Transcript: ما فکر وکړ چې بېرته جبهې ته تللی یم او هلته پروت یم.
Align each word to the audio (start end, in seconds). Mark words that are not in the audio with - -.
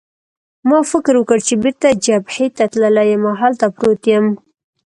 ما 0.69 0.79
فکر 0.91 1.13
وکړ 1.17 1.39
چې 1.47 1.53
بېرته 1.63 1.87
جبهې 2.05 2.47
ته 2.57 2.63
تللی 2.71 3.05
یم 3.11 3.23
او 3.29 3.35
هلته 3.41 3.65
پروت 3.75 4.03
یم. 4.11 4.25